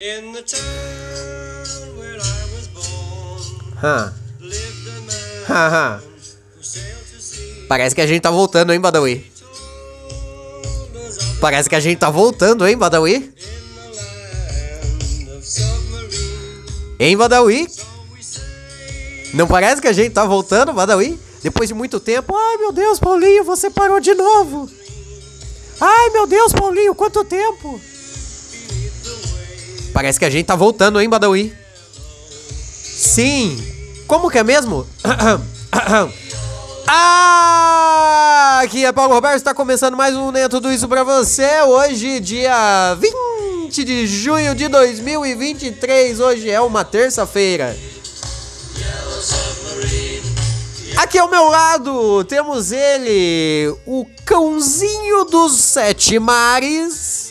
[0.00, 4.14] In the town where I was born man
[5.48, 6.00] Haha.
[7.68, 9.28] Parece que a gente tá voltando, hein, Badawi?
[11.40, 13.34] Parece que a gente tá voltando, hein, Badawi?
[17.00, 17.66] Hein, Badawi?
[19.34, 21.18] Não parece que a gente tá voltando, Badawi?
[21.42, 22.36] Depois de muito tempo.
[22.36, 24.70] Ai, meu Deus, Paulinho, você parou de novo.
[25.80, 27.80] Ai, meu Deus, Paulinho, quanto tempo?
[29.98, 31.52] Parece que a gente tá voltando, hein, Badawi?
[32.52, 33.60] Sim.
[34.06, 34.86] Como que é mesmo?
[36.90, 41.60] Ah, aqui é Paulo Roberto, está começando mais um Nem Tudo Isso pra você.
[41.62, 46.18] Hoje, dia 20 de junho de 2023.
[46.18, 47.76] Hoje é uma terça-feira.
[50.96, 57.27] Aqui ao meu lado temos ele, o cãozinho dos sete mares,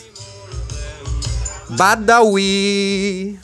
[1.70, 3.38] Badawi.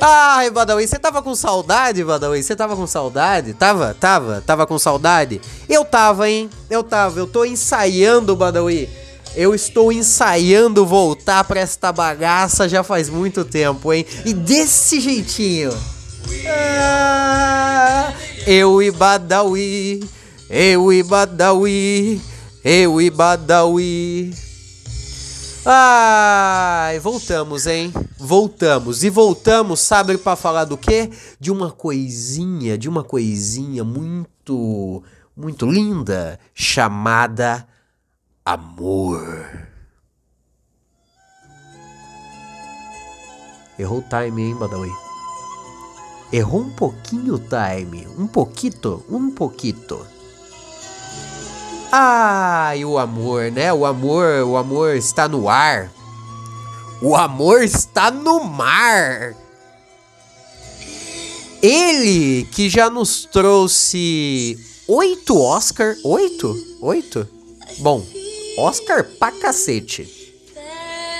[0.00, 2.42] Ai, Badawi, você tava com saudade, Badawi?
[2.42, 3.54] Você tava com saudade?
[3.54, 5.40] Tava, tava, tava com saudade?
[5.68, 6.50] Eu tava, hein?
[6.70, 8.88] Eu tava, eu tô ensaiando, Badawi.
[9.34, 14.06] Eu estou ensaiando voltar pra esta bagaça já faz muito tempo, hein?
[14.24, 15.76] E desse jeitinho.
[16.48, 18.12] Ah,
[18.46, 20.08] eu e Badawi,
[20.48, 22.20] eu e Badawi,
[22.64, 24.45] eu e Badawi.
[25.68, 27.92] Ai, voltamos, hein?
[28.16, 29.02] Voltamos.
[29.02, 31.10] E voltamos, sabe pra falar do quê?
[31.40, 35.02] De uma coisinha, de uma coisinha muito,
[35.36, 37.66] muito linda, chamada
[38.44, 39.66] amor.
[43.76, 44.92] Errou o time, hein, Badawi?
[46.32, 48.06] Errou um pouquinho o time.
[48.16, 50.06] Um pouquito, um pouquito.
[52.76, 53.72] E o amor, né?
[53.72, 55.90] O amor, o amor está no ar.
[57.00, 59.34] O amor está no mar.
[61.62, 67.28] Ele que já nos trouxe oito Oscar, oito, oito.
[67.78, 68.04] Bom,
[68.58, 70.08] Oscar pra cacete.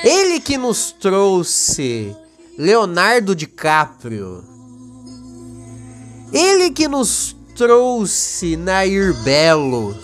[0.04, 2.14] Ele que nos trouxe
[2.56, 4.44] Leonardo DiCaprio.
[6.32, 9.96] Ele que nos trouxe Nair Belo.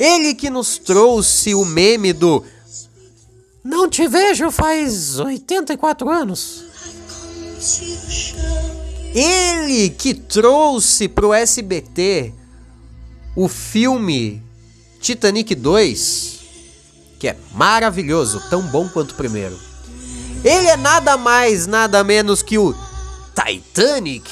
[0.00, 2.42] Ele que nos trouxe o meme do
[3.62, 6.64] Não te vejo faz 84 anos.
[9.14, 12.32] Ele que trouxe pro SBT
[13.36, 14.42] o filme
[15.02, 16.40] Titanic 2,
[17.18, 19.58] que é maravilhoso, tão bom quanto o primeiro.
[20.42, 22.74] Ele é nada mais, nada menos que o
[23.34, 24.30] Titanic.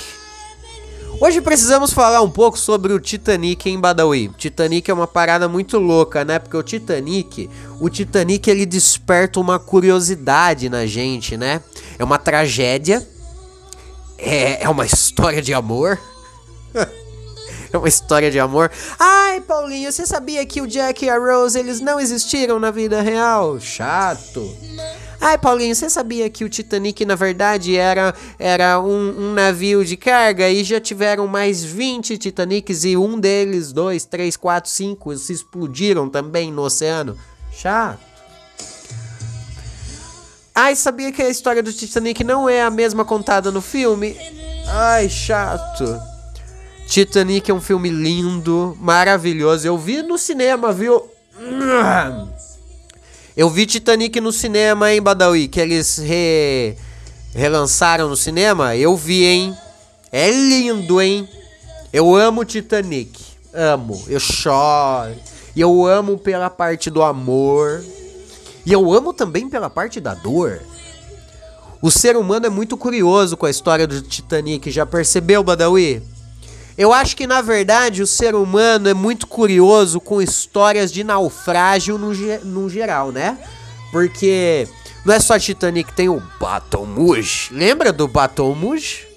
[1.21, 4.29] Hoje precisamos falar um pouco sobre o Titanic em Badawi.
[4.39, 6.39] Titanic é uma parada muito louca, né?
[6.39, 11.61] Porque o Titanic, o Titanic ele desperta uma curiosidade na gente, né?
[11.99, 13.05] É uma tragédia,
[14.17, 15.99] é, é uma história de amor.
[17.73, 18.71] é uma história de amor.
[18.97, 23.03] Ai, Paulinho, você sabia que o Jack e a Rose eles não existiram na vida
[23.03, 23.59] real?
[23.59, 24.57] Chato.
[25.21, 29.97] Ai, Paulinho, você sabia que o Titanic, na verdade, era, era um, um, navio de
[29.97, 35.33] carga e já tiveram mais 20 Titanics e um deles, dois, três, quatro, cinco, se
[35.33, 37.19] explodiram também no oceano?
[37.53, 37.99] Chato.
[40.55, 44.17] Ai, sabia que a história do Titanic não é a mesma contada no filme?
[44.67, 46.01] Ai, chato.
[46.87, 49.67] Titanic é um filme lindo, maravilhoso.
[49.67, 51.09] Eu vi no cinema, viu?
[53.38, 55.47] Eu vi Titanic no cinema, hein, Badawi?
[55.47, 56.75] Que eles re...
[57.32, 58.75] relançaram no cinema.
[58.75, 59.56] Eu vi, hein?
[60.10, 61.28] É lindo, hein?
[61.93, 63.16] Eu amo Titanic.
[63.54, 64.03] Amo.
[64.09, 65.15] Eu choro.
[65.54, 67.81] E eu amo pela parte do amor.
[68.66, 70.60] E eu amo também pela parte da dor.
[71.81, 74.69] O ser humano é muito curioso com a história do Titanic.
[74.69, 76.03] Já percebeu, Badawi?
[76.78, 81.99] Eu acho que na verdade o ser humano é muito curioso com histórias de naufrágio
[81.99, 83.37] no, no geral, né?
[83.91, 84.69] Porque
[85.04, 87.48] não é só Titanic, tem o Baton Rouge.
[87.51, 89.09] Lembra do Baton Rouge?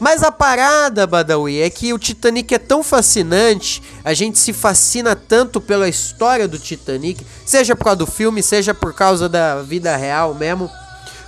[0.00, 5.16] Mas a parada, Badawi, é que o Titanic é tão fascinante, a gente se fascina
[5.16, 9.96] tanto pela história do Titanic, seja por causa do filme, seja por causa da vida
[9.96, 10.70] real mesmo.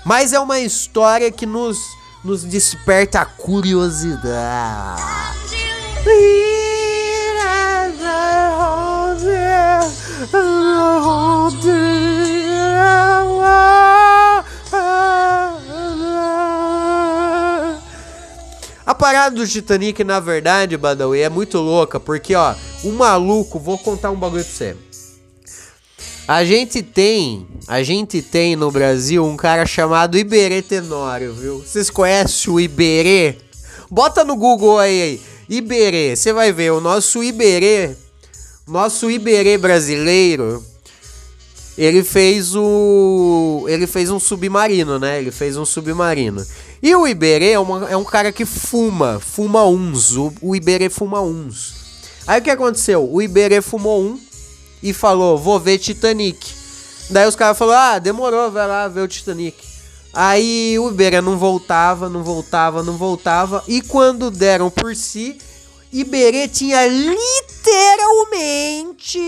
[0.04, 1.78] Mas é uma história que nos
[2.24, 5.02] nos desperta a curiosidade.
[18.84, 23.78] A parada do Titanic, na verdade, Badawi, é muito louca, porque, ó, o maluco, vou
[23.78, 24.87] contar um bagulho pra você.
[26.28, 31.60] A gente tem, a gente tem no Brasil um cara chamado Iberê Tenório, viu?
[31.60, 33.36] Vocês conhecem o Iberê?
[33.90, 35.20] Bota no Google aí, aí.
[35.48, 37.96] Iberê, você vai ver o nosso Iberê,
[38.66, 40.62] nosso Iberê brasileiro.
[41.78, 45.18] Ele fez o ele fez um submarino, né?
[45.18, 46.44] Ele fez um submarino.
[46.82, 50.14] E o Iberê é, uma- é um cara que fuma, fuma uns.
[50.14, 51.72] O, o Iberê fuma uns.
[52.26, 53.10] Aí o que aconteceu?
[53.10, 54.18] O Iberê fumou um
[54.82, 56.54] e falou: Vou ver Titanic.
[57.10, 59.68] Daí os caras falaram: Ah, demorou, vai lá ver o Titanic.
[60.12, 63.62] Aí o Iberê não voltava, não voltava, não voltava.
[63.68, 65.38] E quando deram por si,
[65.92, 69.20] Iberê tinha literalmente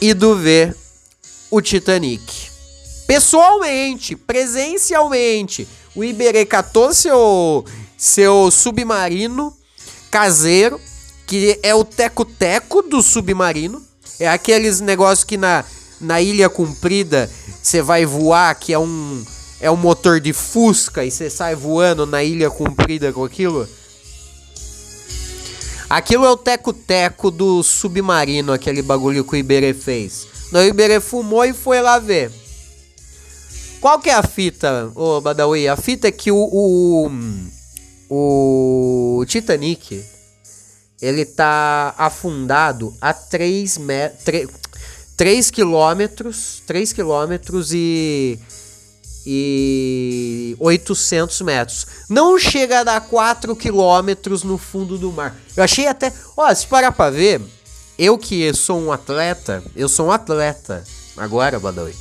[0.00, 0.76] ido ver
[1.50, 2.50] o Titanic.
[3.06, 5.68] Pessoalmente, presencialmente.
[5.94, 7.62] O Iberê catou seu,
[7.96, 9.54] seu submarino
[10.10, 10.80] caseiro,
[11.32, 13.82] que é o teco-teco do submarino.
[14.20, 15.64] É aqueles negócios que na,
[15.98, 17.30] na Ilha Comprida
[17.62, 19.24] você vai voar, que é um,
[19.58, 23.66] é um motor de fusca e você sai voando na Ilha Comprida com aquilo.
[25.88, 30.26] Aquilo é o teco-teco do submarino, aquele bagulho que o Iberê fez.
[30.52, 32.30] O Iberê fumou e foi lá ver.
[33.80, 35.66] Qual que é a fita, ô Badawi?
[35.66, 37.08] A fita é que o,
[38.10, 40.12] o, o Titanic,
[41.02, 44.46] ele tá afundado a 3 metros...
[45.14, 48.40] 3 quilômetros, 3 quilômetros e
[49.24, 51.86] e 800 metros.
[52.08, 55.36] Não chega a dar 4 quilômetros no fundo do mar.
[55.56, 56.12] Eu achei até.
[56.36, 57.40] Ó, se parar pra ver,
[57.98, 60.84] eu que sou um atleta, eu sou um atleta
[61.16, 61.94] agora, Badawi.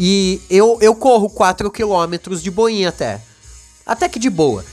[0.00, 3.20] E eu, eu corro 4 quilômetros de boinha até.
[3.84, 4.64] Até que de boa.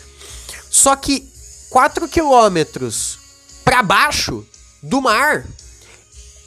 [0.70, 1.29] Só que
[1.70, 3.20] 4 quilômetros
[3.64, 4.46] pra baixo
[4.82, 5.46] do mar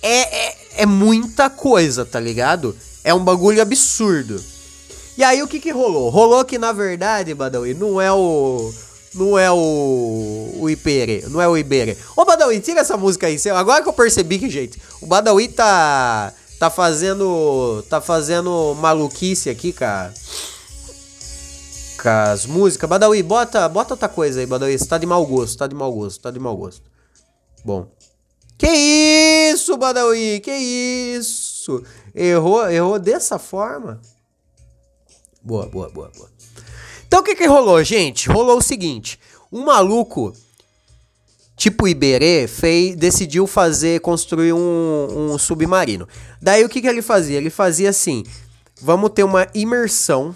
[0.02, 2.76] é, é, é muita coisa, tá ligado?
[3.04, 4.42] É um bagulho absurdo.
[5.16, 6.08] E aí o que que rolou?
[6.08, 8.72] Rolou que na verdade, Badawi, não é o
[9.14, 11.96] não é o o Ipere, não é o Ibere.
[12.16, 13.38] Ô Badawi, tira essa música aí.
[13.54, 19.72] Agora que eu percebi que, gente, o Badawi tá tá fazendo tá fazendo maluquice aqui,
[19.72, 20.14] cara.
[22.04, 22.88] As músicas.
[22.88, 24.78] Badawi, bota, bota outra coisa aí, Badawi.
[24.78, 26.82] Você tá de mau gosto, tá de mau gosto, tá de mau gosto.
[27.64, 27.88] Bom.
[28.58, 28.68] Que
[29.52, 30.40] isso, Badawi?
[30.40, 31.82] Que isso?
[32.14, 34.00] Errou, errou dessa forma?
[35.42, 36.30] Boa, boa, boa, boa.
[37.06, 38.28] Então o que que rolou, gente?
[38.28, 39.18] Rolou o seguinte:
[39.50, 40.32] um maluco
[41.56, 46.08] tipo Iberê fez, decidiu fazer, construir um, um submarino.
[46.40, 47.36] Daí o que que ele fazia?
[47.36, 48.24] Ele fazia assim:
[48.80, 50.34] vamos ter uma imersão,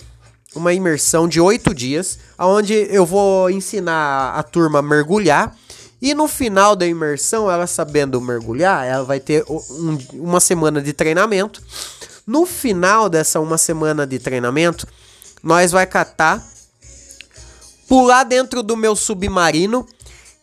[0.58, 5.56] uma imersão de oito dias, onde eu vou ensinar a turma a mergulhar.
[6.00, 10.92] E no final da imersão, ela sabendo mergulhar, ela vai ter um- uma semana de
[10.92, 11.62] treinamento.
[12.26, 14.86] No final dessa uma semana de treinamento,
[15.42, 16.44] nós vai catar,
[17.88, 19.86] pular dentro do meu submarino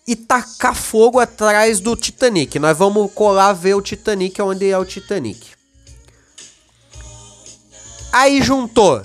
[0.07, 2.57] e tacar fogo atrás do Titanic.
[2.57, 5.51] Nós vamos colar ver o Titanic onde é o Titanic.
[8.11, 9.03] Aí juntou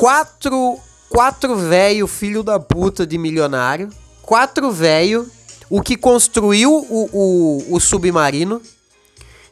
[0.00, 0.80] quatro
[1.10, 3.90] quatro velho filho da puta de milionário,
[4.22, 5.30] quatro velho,
[5.68, 8.62] o que construiu o, o, o submarino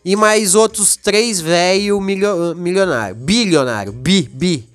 [0.02, 4.66] e mais outros três velho milio, milionário, bilionário, bi, bi.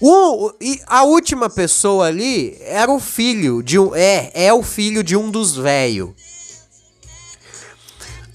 [0.00, 3.94] O, e a última pessoa ali era o filho de um.
[3.94, 6.10] É, é o filho de um dos velhos.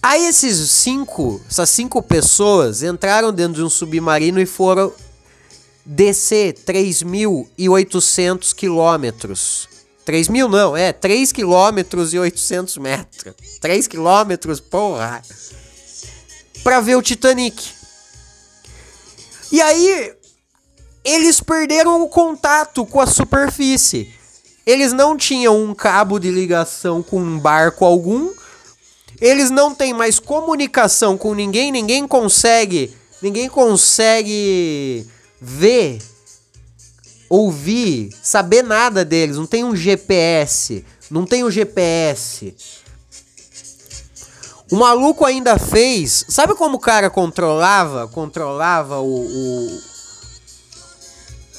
[0.04, 4.92] Aí esses cinco, essas cinco pessoas entraram dentro de um submarino e foram
[5.86, 9.70] descer 3.800 quilômetros.
[10.06, 13.36] 3 mil não, é 3 quilômetros e 800 metros.
[13.60, 15.22] 3 quilômetros, porra.
[16.64, 17.70] Pra ver o Titanic.
[19.52, 20.14] E aí,
[21.04, 24.14] eles perderam o contato com a superfície.
[24.66, 28.32] Eles não tinham um cabo de ligação com um barco algum.
[29.20, 35.08] Eles não têm mais comunicação com ninguém, ninguém consegue, ninguém consegue
[35.42, 36.00] ver,
[37.28, 42.54] ouvir, saber nada deles, não tem um GPS, não tem um GPS.
[44.72, 49.82] O maluco ainda fez, sabe como o cara controlava, controlava o,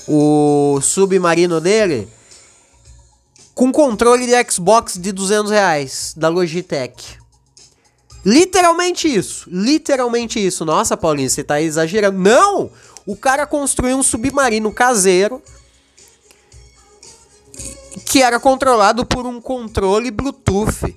[0.06, 2.08] o, o submarino dele?
[3.54, 7.18] Com controle de Xbox de 200 reais, da Logitech.
[8.24, 9.48] Literalmente isso.
[9.50, 10.64] Literalmente isso.
[10.64, 12.18] Nossa, Paulinho, você tá exagerando.
[12.18, 12.70] Não!
[13.06, 15.42] O cara construiu um submarino caseiro
[18.06, 20.94] que era controlado por um controle Bluetooth.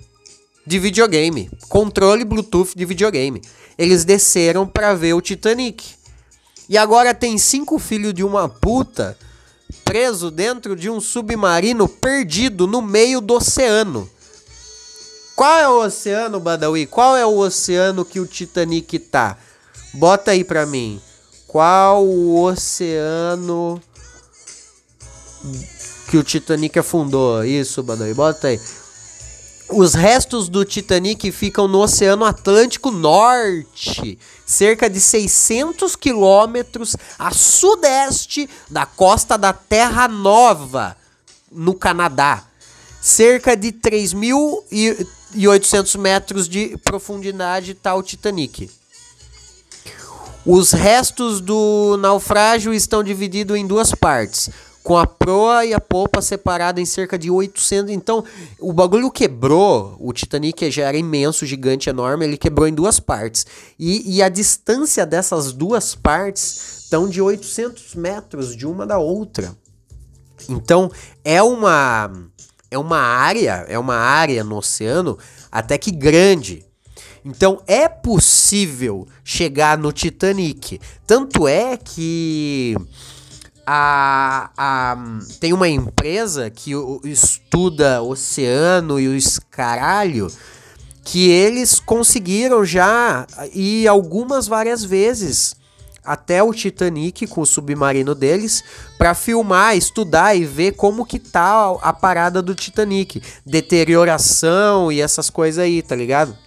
[0.67, 3.41] de videogame, controle Bluetooth de videogame.
[3.77, 5.93] Eles desceram para ver o Titanic.
[6.67, 9.17] E agora tem cinco filhos de uma puta
[9.83, 14.09] preso dentro de um submarino perdido no meio do oceano.
[15.35, 16.87] Qual é o oceano, Badawi?
[16.87, 19.37] Qual é o oceano que o Titanic tá?
[19.93, 20.99] Bota aí pra mim.
[21.55, 23.81] Qual o oceano
[26.09, 27.45] que o Titanic afundou?
[27.45, 28.59] Isso, Badawi, bota aí.
[29.69, 38.49] Os restos do Titanic ficam no Oceano Atlântico Norte, cerca de 600 quilômetros a sudeste
[38.69, 40.97] da costa da Terra Nova,
[41.49, 42.43] no Canadá.
[42.99, 48.69] Cerca de 3.800 metros de profundidade está o Titanic.
[50.45, 54.51] Os restos do naufrágio estão divididos em duas partes
[54.83, 57.91] com a proa e a polpa separada em cerca de 800.
[57.91, 58.23] Então,
[58.59, 59.97] o bagulho quebrou.
[59.99, 62.23] O Titanic já era imenso, gigante, enorme.
[62.23, 63.47] Ele quebrou em duas partes.
[63.79, 69.55] E, e a distância dessas duas partes estão de 800 metros de uma da outra.
[70.47, 70.91] Então,
[71.23, 72.11] é uma
[72.69, 75.17] é uma área, é uma área no oceano
[75.51, 76.64] até que grande.
[77.25, 80.79] Então é possível chegar no Titanic.
[81.07, 82.77] Tanto é que
[83.65, 84.97] a, a,
[85.39, 86.71] tem uma empresa que
[87.03, 90.27] estuda oceano e os caralho
[91.03, 95.55] que eles conseguiram já ir algumas várias vezes
[96.03, 98.63] até o Titanic com o submarino deles
[98.99, 105.31] para filmar, estudar e ver como que tá a parada do Titanic, deterioração e essas
[105.31, 106.44] coisas aí, tá ligado?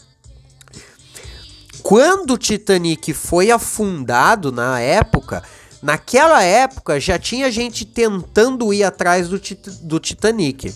[1.89, 5.43] Quando o Titanic foi afundado na época,
[5.81, 10.75] Naquela época já tinha gente tentando ir atrás do, tit do Titanic.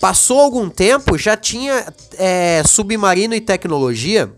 [0.00, 1.86] Passou algum tempo, já tinha
[2.18, 4.30] é, submarino e tecnologia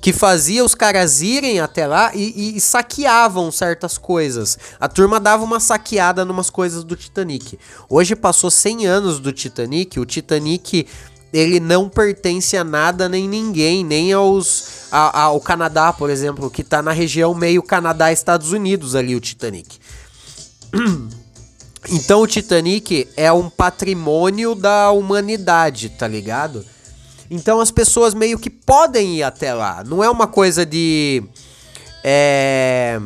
[0.00, 4.56] que fazia os caras irem até lá e, e, e, saqueavam certas coisas.
[4.80, 7.58] A turma dava uma saqueada numas coisas do Titanic.
[7.90, 10.86] Hoje passou 100 anos do Titanic, o Titanic
[11.32, 16.62] ele não pertence a nada nem ninguém, nem aos a, ao Canadá, por exemplo, que
[16.64, 19.78] tá na região meio Canadá Estados Unidos ali o Titanic.
[21.88, 26.64] Então o Titanic é um patrimônio da humanidade, tá ligado?
[27.30, 29.84] Então as pessoas meio que podem ir até lá.
[29.84, 31.22] Não é uma coisa de.
[32.02, 32.98] É.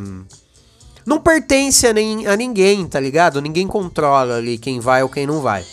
[1.05, 3.41] Não pertence a, nem, a ninguém, tá ligado?
[3.41, 5.65] Ninguém controla ali quem vai ou quem não vai.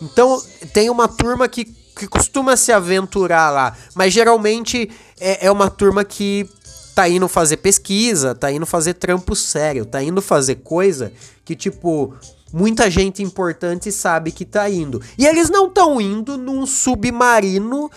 [0.00, 5.70] Então tem uma turma que que costuma se aventurar lá, mas geralmente é, é uma
[5.70, 6.48] turma que
[6.94, 11.12] tá indo fazer pesquisa, tá indo fazer trampo sério, tá indo fazer coisa
[11.44, 12.14] que, tipo,
[12.52, 15.00] muita gente importante sabe que tá indo.
[15.18, 17.90] E eles não estão indo num submarino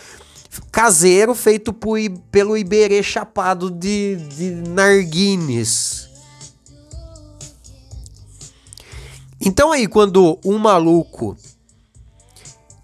[0.72, 1.98] caseiro feito por,
[2.32, 6.10] pelo Iberê chapado de, de narguines.
[9.41, 11.38] Então aí, quando um maluco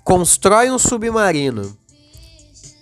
[0.05, 1.75] constrói um submarino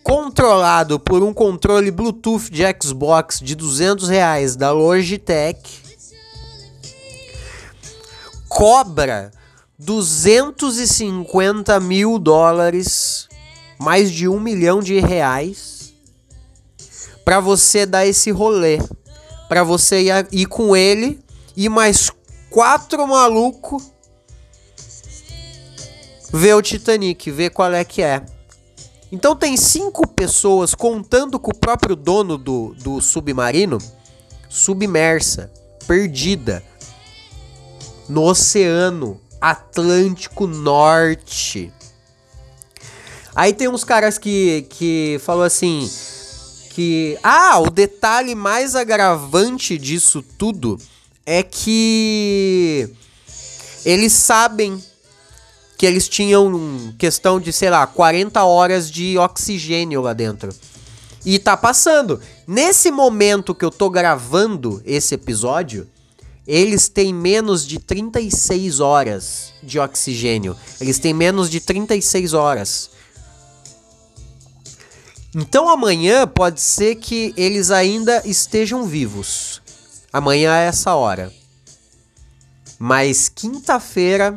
[0.03, 5.62] controlado por um controle Bluetooth de Xbox de 200 reais da Logitech,
[8.50, 9.32] cobra
[9.80, 13.30] 250 mil dólares,
[13.80, 15.94] mais de um milhão de reais,
[17.24, 18.80] para você dar esse rolê,
[19.48, 21.24] para você ir, com ele
[21.56, 22.12] e mais
[22.50, 23.93] quatro malucos
[26.34, 28.25] ver o Titanic, ver qual é que é.
[29.12, 33.78] Então tem cinco pessoas contando com o próprio dono do, do submarino,
[34.50, 35.52] submersa,
[35.86, 36.63] perdida,
[38.10, 41.72] no Oceano Atlântico Norte.
[43.36, 45.90] Aí tem uns caras que, que falou assim
[46.72, 50.80] que ah, o detalhe mais agravante disso tudo
[51.24, 52.90] é que
[53.86, 54.82] eles sabem
[55.84, 60.56] que eles tinham questão de, sei lá, 40 horas de oxigênio lá dentro.
[61.25, 62.22] E tá passando.
[62.48, 65.86] Nesse momento que eu tô gravando esse episódio,
[66.48, 70.56] eles têm menos de 36 horas de oxigênio.
[70.80, 72.90] Eles têm menos de 36 horas.
[75.36, 79.62] Então amanhã pode ser que eles ainda estejam vivos.
[80.13, 81.30] Amanhã é essa hora.
[82.80, 84.34] Mas quinta-feira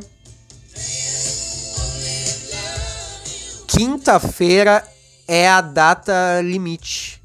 [3.77, 4.83] Quinta-feira
[5.29, 7.21] é a data limite.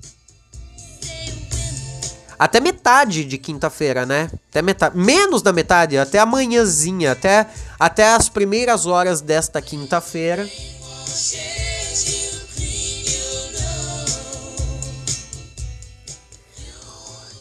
[2.38, 4.30] Até metade de quinta-feira, né?
[4.50, 7.48] Até metade, menos da metade, até amanhãzinha, até
[7.80, 10.46] até as primeiras horas desta quinta-feira.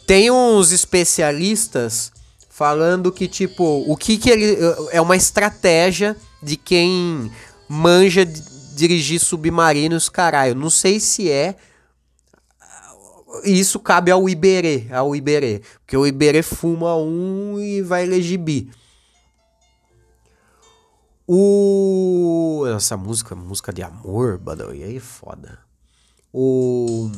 [0.07, 2.13] Tem uns especialistas
[2.49, 4.57] falando que tipo, o que que ele
[4.93, 7.29] é uma estratégia de quem
[7.69, 10.55] manja de, dirigir submarinos, caralho.
[10.55, 11.57] Não sei se é.
[13.45, 15.63] Isso cabe ao Iberê, ao Iberê.
[15.81, 18.71] Porque o Iberê fuma um e vai eleger bi.
[21.29, 22.65] O.
[22.75, 25.59] Essa música, música de amor, Badawi, aí é foda.
[26.33, 27.11] O.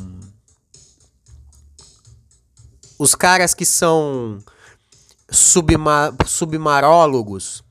[2.99, 4.39] Os caras que são
[5.31, 6.15] subma...
[6.27, 7.62] submarólogos,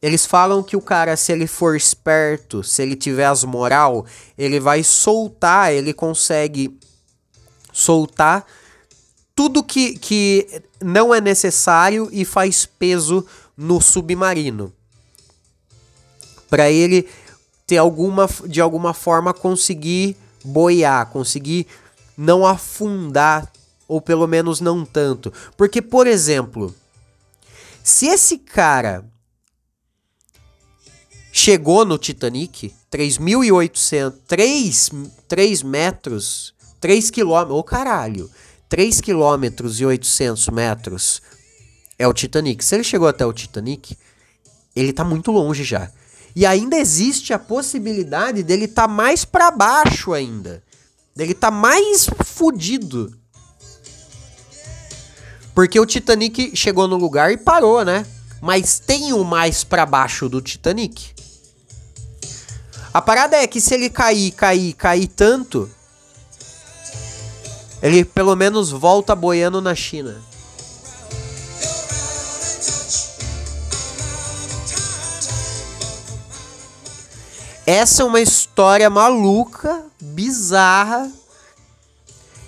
[0.00, 4.04] eles falam que o cara, se ele for esperto, se ele tiver as moral,
[4.36, 6.78] ele vai soltar, ele consegue
[7.72, 8.46] soltar
[9.34, 13.26] tudo que, que não é necessário e faz peso
[13.56, 14.72] no submarino.
[16.48, 17.08] Para ele
[17.66, 21.66] ter alguma de alguma forma conseguir boiar, conseguir
[22.16, 23.50] não afundar
[23.88, 25.32] ou pelo menos não tanto.
[25.56, 26.74] Porque por exemplo,
[27.82, 29.04] se esse cara
[31.36, 34.90] chegou no Titanic, 3.800, 3,
[35.28, 38.30] 3 metros, 3 quilômetros, ô caralho,
[38.70, 41.20] 3 quilômetros e 800 metros
[41.98, 42.64] é o Titanic.
[42.64, 43.96] Se ele chegou até o Titanic,
[44.74, 45.90] ele tá muito longe já.
[46.34, 50.62] E ainda existe a possibilidade dele tá mais para baixo ainda.
[51.14, 53.14] Dele tá mais fudido.
[55.54, 58.06] Porque o Titanic chegou no lugar e parou, né?
[58.40, 61.15] Mas tem o mais para baixo do Titanic.
[62.96, 65.70] A parada é que se ele cair, cair, cair tanto,
[67.82, 70.16] ele pelo menos volta boiando na China.
[77.66, 81.12] Essa é uma história maluca, bizarra.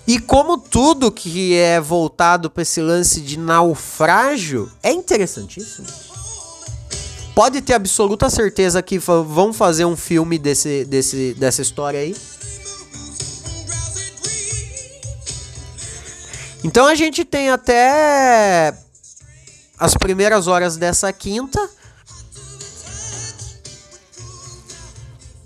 [0.06, 6.07] E como tudo que é voltado para esse lance de naufrágio é interessantíssimo.
[7.38, 12.16] Pode ter absoluta certeza que vão fazer um filme desse, desse, dessa história aí.
[16.64, 18.76] Então a gente tem até
[19.78, 21.60] as primeiras horas dessa quinta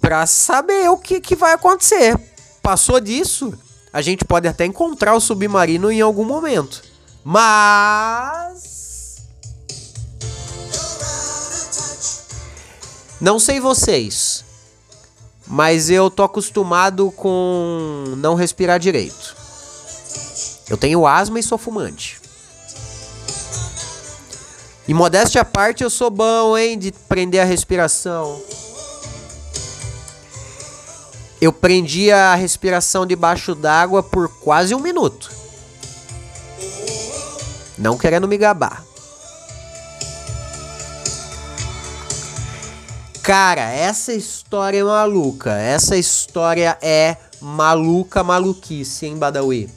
[0.01, 2.19] para saber o que, que vai acontecer.
[2.63, 3.53] Passou disso,
[3.93, 6.83] a gente pode até encontrar o submarino em algum momento.
[7.23, 8.72] Mas.
[13.23, 14.45] Não sei vocês,
[15.47, 19.37] mas eu tô acostumado com não respirar direito.
[20.69, 22.21] Eu tenho asma e sou fumante.
[24.89, 28.43] E modéstia à parte, eu sou bom, hein, de prender a respiração.
[31.41, 35.31] Eu prendi a respiração debaixo d'água por quase um minuto.
[37.79, 38.85] Não querendo me gabar.
[43.23, 45.53] Cara, essa história é maluca.
[45.53, 49.71] Essa história é maluca, maluquice, hein, Badawi?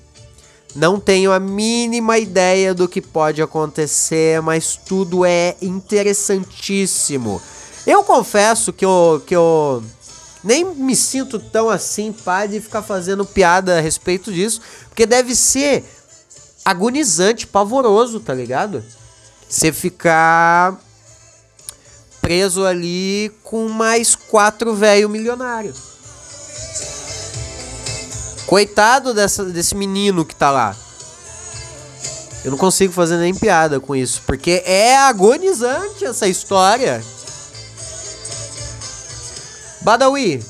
[0.76, 7.40] Não tenho a mínima ideia do que pode acontecer, mas tudo é interessantíssimo.
[7.86, 9.84] Eu confesso que eu, que eu
[10.44, 15.36] nem me sinto tão assim, pai, de ficar fazendo piada a respeito disso, porque deve
[15.36, 15.86] ser
[16.66, 18.84] agonizante, pavoroso, tá ligado?
[19.48, 20.80] Você ficar
[22.26, 25.72] preso ali com mais quatro velho milionário.
[28.48, 30.76] Coitado dessa, desse menino que tá lá.
[32.44, 37.04] Eu não consigo fazer nem piada com isso, porque é agonizante essa história.
[39.82, 40.44] Badawi,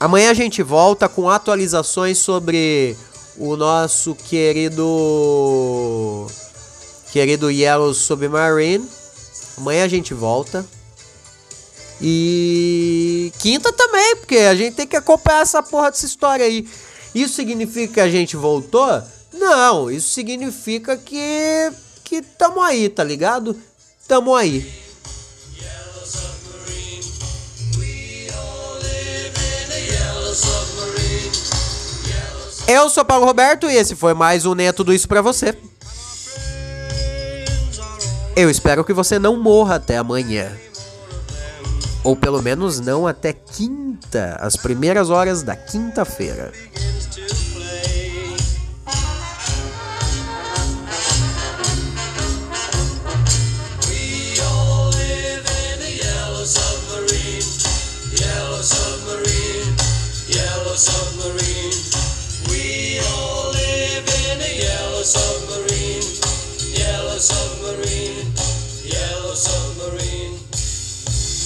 [0.00, 2.96] amanhã a gente volta com atualizações sobre
[3.36, 4.86] o nosso querido
[7.12, 9.05] querido Yellow Submarine.
[9.56, 10.66] Amanhã a gente volta.
[12.00, 16.68] E quinta também, porque a gente tem que acompanhar essa porra dessa história aí.
[17.14, 19.02] Isso significa que a gente voltou?
[19.32, 21.72] Não, isso significa que
[22.04, 23.56] que tamo aí, tá ligado?
[24.06, 24.86] Tamo aí.
[32.68, 35.56] Eu sou Paulo Roberto e esse foi mais um Nem é Tudo Isso pra você.
[38.36, 40.52] Eu espero que você não morra até amanhã.
[42.04, 46.52] Ou pelo menos não até quinta, as primeiras horas da quinta-feira.